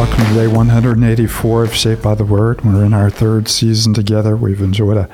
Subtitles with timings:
[0.00, 2.62] welcome to day 184 of Shaped by the Word.
[2.64, 4.34] We're in our third season together.
[4.34, 5.10] We've enjoyed a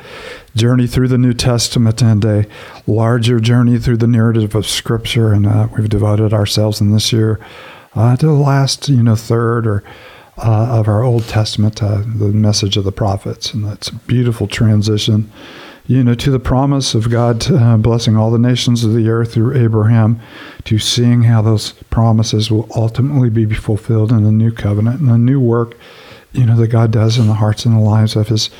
[0.54, 2.46] journey through the New Testament and a
[2.86, 7.40] larger journey through the narrative of Scripture, and uh, we've devoted ourselves in this year
[7.96, 9.82] uh, to the last, you know, third or
[10.38, 14.46] uh, of our Old Testament, uh, the message of the prophets, and that's a beautiful
[14.46, 15.32] transition
[15.86, 19.34] you know, to the promise of God uh, blessing all the nations of the earth
[19.34, 20.20] through Abraham,
[20.64, 25.18] to seeing how those promises will ultimately be fulfilled in the new covenant and the
[25.18, 25.76] new work,
[26.32, 28.50] you know, that God does in the hearts and the lives of His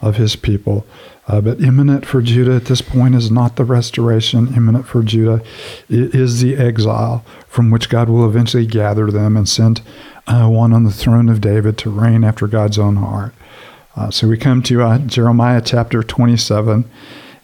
[0.00, 0.86] of His people.
[1.26, 4.54] Uh, but imminent for Judah at this point is not the restoration.
[4.54, 5.42] Imminent for Judah
[5.88, 9.80] is the exile from which God will eventually gather them and send
[10.26, 13.34] uh, one on the throne of David to reign after God's own heart.
[13.96, 16.90] Uh, so we come to uh, Jeremiah chapter 27,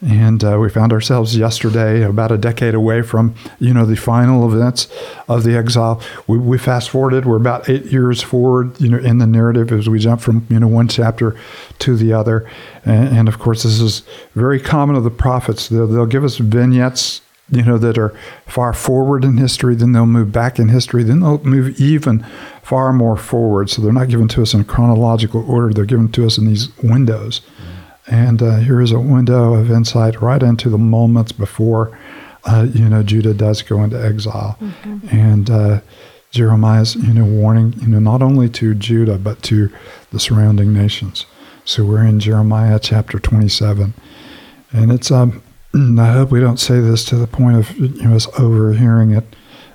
[0.03, 4.51] and uh, we found ourselves yesterday about a decade away from you know the final
[4.53, 4.89] events
[5.29, 6.03] of the exile.
[6.27, 9.89] We, we fast forwarded; we're about eight years forward, you know, in the narrative as
[9.89, 11.39] we jump from you know one chapter
[11.81, 12.51] to the other.
[12.85, 14.03] And, and of course, this is
[14.35, 15.69] very common of the prophets.
[15.69, 17.21] They'll, they'll give us vignettes
[17.53, 18.15] you know, that are
[18.47, 22.25] far forward in history, then they'll move back in history, then they'll move even
[22.71, 23.69] far more forward.
[23.69, 26.69] So they're not given to us in chronological order, they're given to us in these
[26.85, 27.41] windows.
[27.41, 28.15] Mm-hmm.
[28.15, 31.99] And uh, here is a window of insight right into the moments before,
[32.45, 34.57] uh, you know, Judah does go into exile.
[34.61, 35.09] Mm-hmm.
[35.11, 35.81] And uh,
[36.31, 39.69] Jeremiah's, you know, warning, you know, not only to Judah, but to
[40.13, 41.27] the surrounding nations.
[41.65, 43.95] So we're in Jeremiah chapter 27.
[44.71, 45.43] And it's um,
[45.75, 49.25] I hope we don't say this to the point of you know, us overhearing it.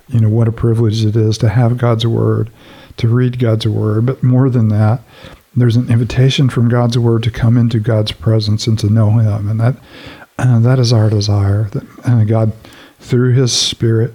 [0.08, 2.50] You know, what a privilege it is to have God's Word,
[2.98, 4.06] to read God's Word.
[4.06, 5.00] But more than that,
[5.54, 9.48] there's an invitation from God's Word to come into God's presence and to know Him.
[9.48, 9.76] And that,
[10.38, 11.64] uh, that is our desire.
[11.70, 12.52] That uh, God,
[13.00, 14.12] through His Spirit,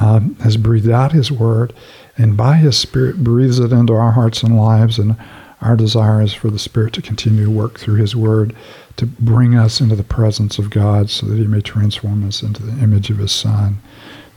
[0.00, 1.72] um, has breathed out His Word,
[2.16, 4.98] and by His Spirit breathes it into our hearts and lives.
[4.98, 5.16] And
[5.60, 8.54] our desire is for the Spirit to continue to work through His Word
[8.98, 12.62] to bring us into the presence of God so that He may transform us into
[12.64, 13.78] the image of His Son.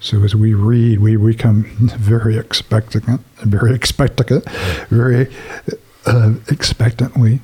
[0.01, 4.49] So as we read, we become very expectant, very expectant,
[4.89, 5.31] very
[6.05, 7.39] uh, expectantly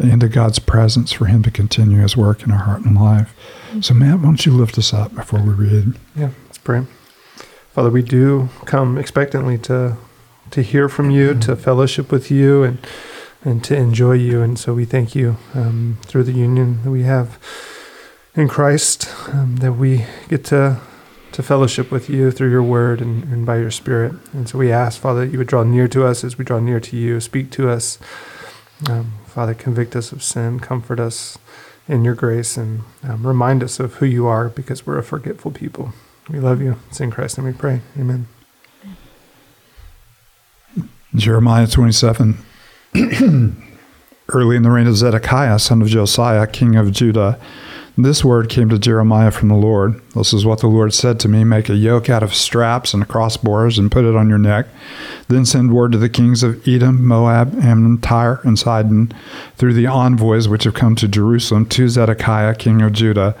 [0.00, 3.34] into God's presence for Him to continue His work in our heart and life.
[3.80, 5.94] So, Matt, why don't you lift us up before we read?
[6.16, 6.86] Yeah, let's pray.
[7.70, 9.96] Father, we do come expectantly to
[10.50, 12.78] to hear from you, to fellowship with you, and
[13.44, 14.42] and to enjoy you.
[14.42, 17.38] And so we thank you um, through the union that we have
[18.34, 20.80] in Christ um, that we get to
[21.32, 24.12] to fellowship with you through your word and, and by your spirit.
[24.32, 26.60] And so we ask, Father, that you would draw near to us as we draw
[26.60, 27.20] near to you.
[27.20, 27.98] Speak to us.
[28.88, 31.38] Um, Father, convict us of sin, comfort us
[31.88, 35.52] in your grace, and um, remind us of who you are because we're a forgetful
[35.52, 35.92] people.
[36.28, 36.76] We love you.
[36.88, 37.80] It's in Christ and we pray.
[37.98, 38.28] Amen.
[41.14, 42.38] Jeremiah 27
[44.28, 47.38] Early in the reign of Zedekiah, son of Josiah, king of Judah,
[48.04, 50.00] this word came to Jeremiah from the Lord.
[50.14, 53.08] This is what the Lord said to me Make a yoke out of straps and
[53.08, 54.66] crossbars and put it on your neck.
[55.28, 59.12] Then send word to the kings of Edom, Moab, Ammon, Tyre, and Sidon
[59.56, 63.36] through the envoys which have come to Jerusalem to Zedekiah, king of Judah.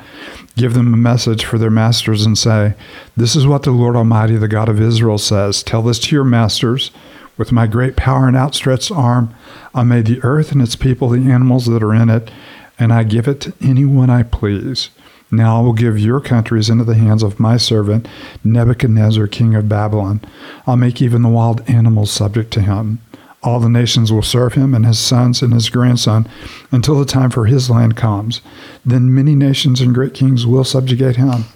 [0.56, 2.74] Give them a message for their masters and say,
[3.16, 5.62] This is what the Lord Almighty, the God of Israel, says.
[5.62, 6.90] Tell this to your masters.
[7.38, 9.34] With my great power and outstretched arm,
[9.74, 12.30] I made the earth and its people, the animals that are in it,
[12.78, 14.90] and I give it to anyone I please.
[15.30, 18.06] Now I will give your countries into the hands of my servant
[18.44, 20.20] Nebuchadnezzar, king of Babylon.
[20.66, 23.00] I'll make even the wild animals subject to him.
[23.42, 26.28] All the nations will serve him and his sons and his grandson
[26.70, 28.40] until the time for his land comes.
[28.84, 31.46] Then many nations and great kings will subjugate him.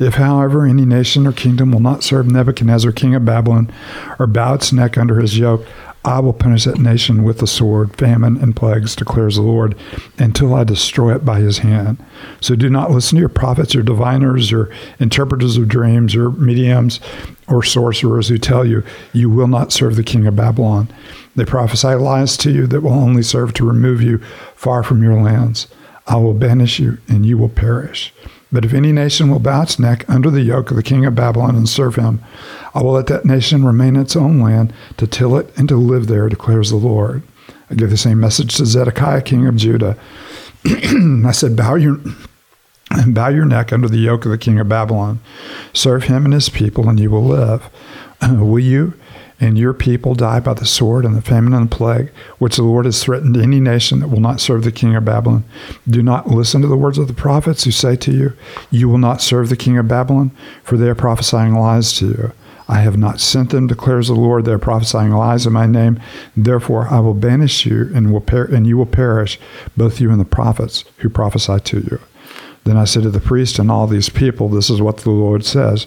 [0.00, 3.70] If, however, any nation or kingdom will not serve Nebuchadnezzar, king of Babylon,
[4.18, 5.66] or bow its neck under his yoke,
[6.04, 9.76] I will punish that nation with the sword, famine, and plagues, declares the Lord,
[10.18, 12.02] until I destroy it by his hand.
[12.40, 17.00] So do not listen to your prophets your diviners or interpreters of dreams or mediums
[17.48, 18.82] or sorcerers who tell you
[19.12, 20.88] you will not serve the king of Babylon.
[21.36, 24.18] They prophesy lies to you that will only serve to remove you
[24.54, 25.68] far from your lands.
[26.06, 28.12] I will banish you, and you will perish.
[28.52, 31.14] But if any nation will bow its neck under the yoke of the king of
[31.14, 32.22] Babylon and serve him,
[32.74, 35.76] I will let that nation remain in its own land to till it and to
[35.76, 37.22] live there, declares the Lord.
[37.70, 39.96] I give the same message to Zedekiah, king of Judah.
[40.64, 42.00] I said, Bow your
[42.90, 45.20] and bow your neck under the yoke of the king of Babylon.
[45.72, 47.70] Serve him and his people, and you will live.
[48.22, 48.94] will you
[49.40, 52.62] and your people die by the sword and the famine and the plague, which the
[52.62, 55.44] Lord has threatened any nation that will not serve the king of Babylon.
[55.88, 58.32] Do not listen to the words of the prophets who say to you,
[58.70, 60.30] You will not serve the king of Babylon,
[60.62, 62.32] for they are prophesying lies to you.
[62.68, 64.44] I have not sent them, declares the Lord.
[64.44, 65.98] They are prophesying lies in my name.
[66.36, 69.40] Therefore, I will banish you, and will per- and you will perish,
[69.76, 72.00] both you and the prophets who prophesy to you.
[72.64, 75.44] Then I said to the priest and all these people, This is what the Lord
[75.44, 75.86] says.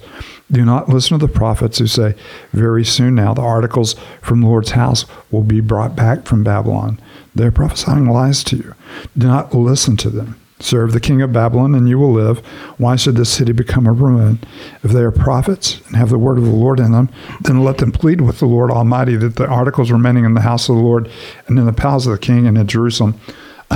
[0.51, 2.15] Do not listen to the prophets who say,
[2.51, 6.99] Very soon now the articles from the Lord's house will be brought back from Babylon.
[7.35, 8.75] They are prophesying lies to you.
[9.17, 10.39] Do not listen to them.
[10.59, 12.39] Serve the king of Babylon, and you will live.
[12.77, 14.39] Why should this city become a ruin?
[14.81, 17.09] If they are prophets and have the word of the Lord in them,
[17.41, 20.69] then let them plead with the Lord Almighty that the articles remaining in the house
[20.69, 21.09] of the Lord
[21.47, 23.19] and in the palace of the king and in Jerusalem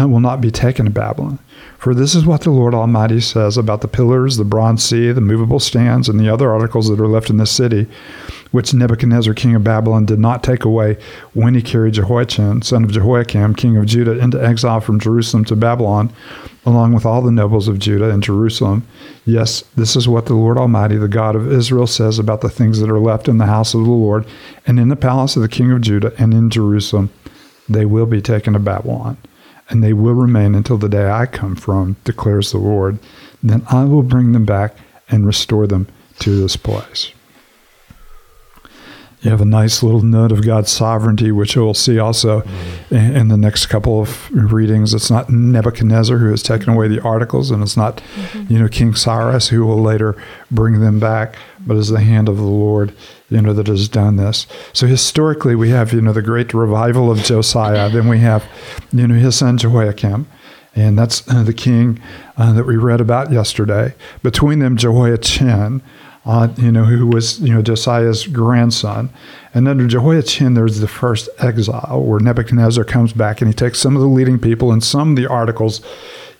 [0.05, 1.39] will not be taken to Babylon.
[1.77, 5.21] For this is what the Lord Almighty says about the pillars, the bronze sea, the
[5.21, 7.87] movable stands, and the other articles that are left in the city,
[8.51, 10.97] which Nebuchadnezzar, king of Babylon, did not take away
[11.33, 15.55] when he carried Jehoiachin, son of Jehoiakim, king of Judah, into exile from Jerusalem to
[15.55, 16.11] Babylon,
[16.65, 18.85] along with all the nobles of Judah and Jerusalem.
[19.25, 22.79] Yes, this is what the Lord Almighty, the God of Israel, says about the things
[22.79, 24.25] that are left in the house of the Lord
[24.65, 27.11] and in the palace of the king of Judah and in Jerusalem.
[27.69, 29.17] They will be taken to Babylon
[29.69, 32.99] and they will remain until the day I come from, declares the Lord.
[33.43, 34.75] Then I will bring them back
[35.09, 35.87] and restore them
[36.19, 37.11] to this place.
[39.21, 42.41] You have a nice little note of God's sovereignty, which we'll see also
[42.91, 44.93] in, in, the next couple of readings.
[44.93, 48.53] It's not Nebuchadnezzar who has taken away the articles, and it's not, mm-hmm.
[48.53, 50.15] you know, King Cyrus who will later
[50.51, 51.35] bring them back,
[51.65, 52.93] but it's the hand of the Lord
[53.29, 54.47] you know, that has done this.
[54.73, 57.89] So historically, we have, you know, the great revival of Josiah.
[57.89, 58.45] Then we have,
[58.93, 60.27] you know, his son Jehoiakim.
[60.75, 61.99] And that's uh, the king
[62.37, 63.95] uh, that we read about yesterday.
[64.21, 65.81] Between them, Jehoiachin,
[66.27, 69.09] uh, you know, who was, you know, Josiah's grandson.
[69.55, 73.95] And under Jehoiachin, there's the first exile where Nebuchadnezzar comes back and he takes some
[73.95, 75.81] of the leading people and some of the articles,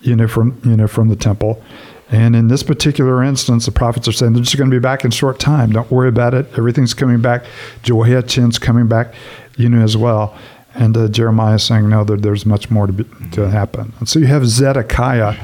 [0.01, 1.63] you know, from, you know, from the temple
[2.09, 5.03] and in this particular instance, the prophets are saying they're just going to be back
[5.03, 5.71] in short time.
[5.71, 6.47] Don't worry about it.
[6.57, 7.45] Everything's coming back.
[7.83, 9.13] Jehoiachin's coming back,
[9.57, 10.37] you know, as well.
[10.73, 13.91] And uh, Jeremiah saying, no, there, there's much more to, be, to happen.
[13.99, 15.35] And so you have Zedekiah,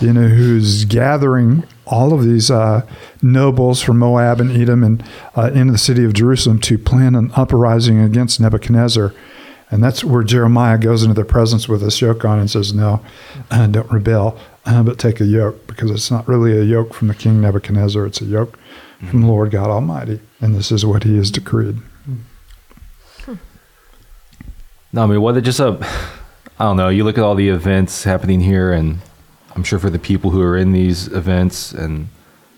[0.00, 2.86] you know, who's gathering all of these uh,
[3.20, 5.04] nobles from Moab and Edom and
[5.36, 9.12] uh, into the city of Jerusalem to plan an uprising against Nebuchadnezzar.
[9.72, 13.04] And that's where Jeremiah goes into their presence with this yoke on and says, No,
[13.50, 17.08] uh, don't rebel uh, but take a yoke because it's not really a yoke from
[17.08, 18.06] the king Nebuchadnezzar.
[18.06, 19.08] It's a yoke mm-hmm.
[19.08, 21.78] from the Lord God Almighty, and this is what He has decreed.
[24.92, 25.78] No, I mean, what just a,
[26.58, 26.88] I don't know.
[26.88, 28.98] You look at all the events happening here, and
[29.54, 32.08] I'm sure for the people who are in these events and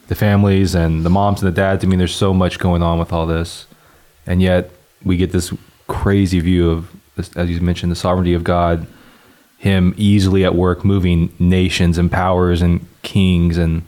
[0.09, 1.85] the families and the moms and the dads.
[1.85, 3.67] I mean, there's so much going on with all this,
[4.27, 4.71] and yet
[5.05, 5.53] we get this
[5.87, 6.91] crazy view of,
[7.37, 8.87] as you mentioned, the sovereignty of God
[9.63, 13.85] him easily at work moving nations and powers and kings and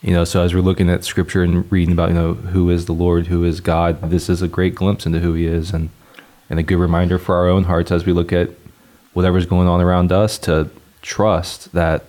[0.00, 2.86] you know so as we're looking at scripture and reading about you know who is
[2.86, 5.90] the lord who is god this is a great glimpse into who he is and
[6.48, 8.48] and a good reminder for our own hearts as we look at
[9.12, 10.70] whatever's going on around us to
[11.02, 12.04] trust that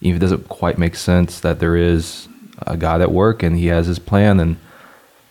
[0.00, 2.28] even if it doesn't quite make sense that there is
[2.66, 4.56] a god at work and he has his plan and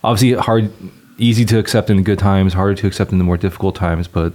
[0.04, 0.70] obviously hard
[1.18, 4.32] easy to accept in good times harder to accept in the more difficult times but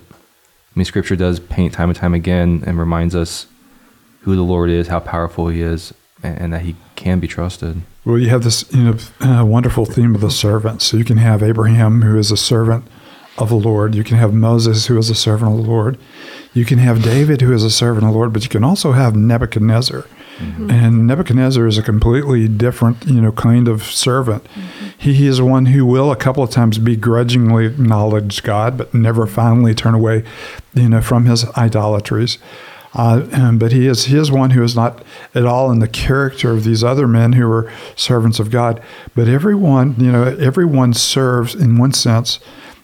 [0.76, 3.46] I mean, Scripture does paint time and time again and reminds us
[4.22, 5.94] who the Lord is, how powerful He is,
[6.24, 7.82] and, and that He can be trusted.
[8.06, 10.82] Well, you have this you know uh, wonderful theme of the servant.
[10.82, 12.86] So you can have Abraham, who is a servant
[13.38, 13.94] of the Lord.
[13.94, 16.00] You can have Moses, who is a servant of the Lord.
[16.54, 18.34] You can have David, who is a servant of the Lord.
[18.34, 20.06] But you can also have Nebuchadnezzar.
[20.38, 20.70] Mm-hmm.
[20.70, 24.44] And Nebuchadnezzar is a completely different, you know, kind of servant.
[24.44, 24.86] Mm-hmm.
[24.98, 29.76] He is one who will a couple of times begrudgingly acknowledge God, but never finally
[29.76, 30.24] turn away,
[30.74, 32.38] you know, from his idolatries.
[32.96, 35.88] Uh, and, but he is he is one who is not at all in the
[35.88, 38.82] character of these other men who were servants of God.
[39.16, 42.40] But everyone, you know, everyone serves in one sense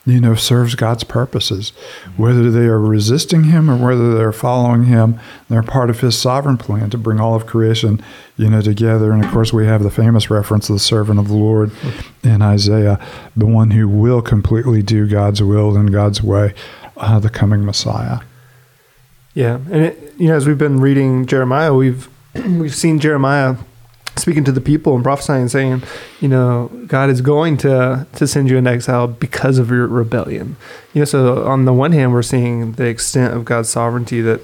[0.05, 1.71] you know, serves God's purposes.
[2.17, 6.57] Whether they are resisting Him or whether they're following Him, they're part of His sovereign
[6.57, 8.01] plan to bring all of creation,
[8.37, 9.11] you know, together.
[9.11, 11.71] And of course, we have the famous reference of the servant of the Lord
[12.23, 12.99] in Isaiah,
[13.35, 16.53] the one who will completely do God's will in God's way,
[16.97, 18.19] uh, the coming Messiah.
[19.33, 22.09] Yeah, and it, you know, as we've been reading Jeremiah, we've
[22.45, 23.57] we've seen Jeremiah
[24.19, 25.83] speaking to the people and prophesying saying,
[26.19, 30.55] you know, God is going to to send you into exile because of your rebellion.
[30.93, 34.41] You know, so on the one hand, we're seeing the extent of God's sovereignty that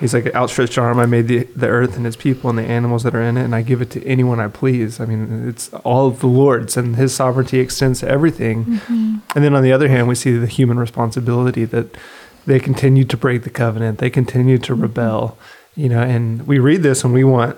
[0.00, 0.98] He's like an outstretched arm.
[0.98, 3.44] I made the, the earth and its people and the animals that are in it,
[3.44, 4.98] and I give it to anyone I please.
[4.98, 8.64] I mean, it's all of the Lord's, and His sovereignty extends to everything.
[8.64, 9.16] Mm-hmm.
[9.34, 11.96] And then on the other hand, we see the human responsibility that
[12.44, 15.38] they continue to break the covenant, they continue to rebel.
[15.76, 17.56] You know, and we read this and we want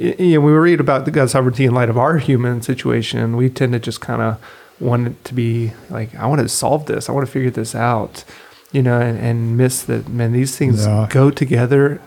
[0.00, 3.36] you know, when we read about the God's sovereignty in light of our human situation,
[3.36, 4.42] we tend to just kind of
[4.80, 7.08] want it to be like, I want to solve this.
[7.08, 8.24] I want to figure this out,
[8.72, 11.06] you know, and, and miss that, man, these things Yeah.
[11.10, 12.00] go together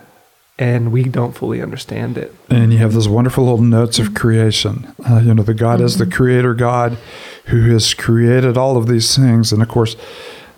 [0.57, 2.33] and we don't fully understand it.
[2.49, 4.91] And you have those wonderful little notes of creation.
[5.07, 6.97] Uh, you know, the God is the creator God
[7.45, 9.51] who has created all of these things.
[9.51, 9.95] And of course,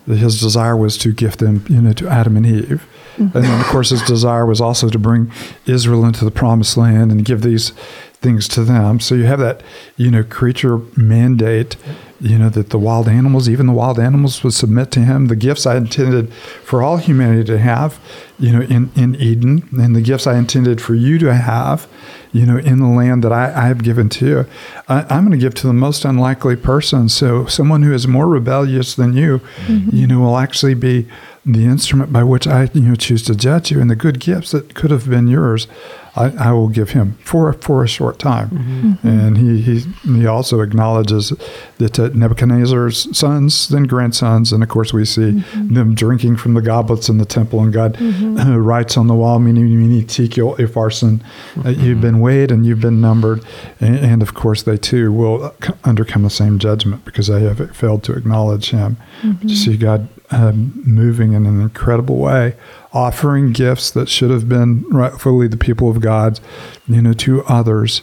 [0.06, 2.86] his desire was to gift them, you know, to Adam and Eve.
[3.18, 5.30] And then, of course, his desire was also to bring
[5.66, 7.72] Israel into the promised land and give these
[8.20, 8.98] things to them.
[9.00, 9.62] So you have that,
[9.96, 11.76] you know, creature mandate,
[12.20, 15.26] you know, that the wild animals, even the wild animals, would submit to him.
[15.26, 18.00] The gifts I intended for all humanity to have,
[18.38, 21.86] you know, in, in Eden, and the gifts I intended for you to have,
[22.32, 24.46] you know, in the land that I, I have given to you.
[24.88, 27.08] I, I'm going to give to the most unlikely person.
[27.08, 29.94] So someone who is more rebellious than you, mm-hmm.
[29.94, 31.06] you know, will actually be
[31.46, 33.80] the instrument by which I, you know, choose to judge you.
[33.80, 35.68] And the good gifts that could have been yours,
[36.16, 38.98] I, I will give him for for a short time.
[39.04, 41.32] And he, he he also acknowledges
[41.78, 46.62] that uh, Nebuchadnezzar's sons, then grandsons, and of course we see them drinking from the
[46.62, 47.60] goblets in the temple.
[47.62, 51.22] And God uh, writes on the wall, "Mene, mene, tekel, upharsin,
[51.64, 53.44] uh, you've been weighed and you've been numbered."
[53.80, 57.42] And, and of course they too will uh, c- undercome the same judgment because they
[57.42, 58.96] have failed to acknowledge Him.
[59.42, 62.54] To see God um, moving in an incredible way,
[62.92, 66.40] offering gifts that should have been rightfully the people of God,
[66.88, 68.02] you know, to others,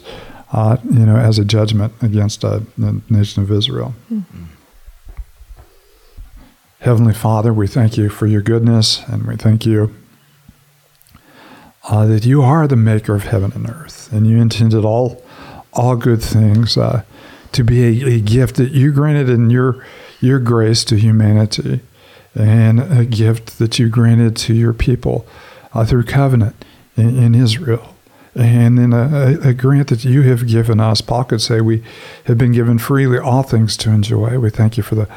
[0.52, 3.94] uh, you know, as a judgment against uh, the nation of Israel.
[6.80, 9.94] Heavenly Father, we thank you for your goodness, and we thank you
[11.88, 15.22] uh, that you are the maker of heaven and earth, and you intended all
[15.72, 17.02] all good things uh,
[17.52, 19.84] to be a, a gift that you granted in your
[20.20, 21.80] your grace to humanity,
[22.34, 25.26] and a gift that you granted to your people
[25.72, 26.56] uh, through covenant
[26.96, 27.94] in, in Israel.
[28.34, 31.00] And then a, a, grant that you have given us.
[31.00, 31.84] Paul could say we
[32.24, 34.40] have been given freely all things to enjoy.
[34.40, 35.08] We thank you for the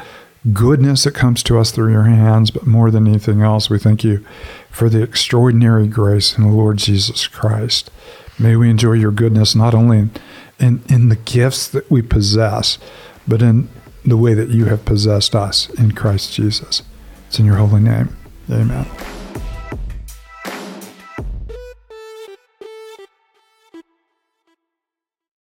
[0.52, 4.04] goodness that comes to us through your hands, but more than anything else, we thank
[4.04, 4.24] you
[4.70, 7.90] for the extraordinary grace in the Lord Jesus Christ.
[8.38, 10.10] May we enjoy your goodness not only in,
[10.60, 12.78] in, in the gifts that we possess,
[13.26, 13.68] but in
[14.04, 16.82] the way that you have possessed us in Christ Jesus.
[17.28, 18.16] It's in your holy name.
[18.50, 19.17] Amen.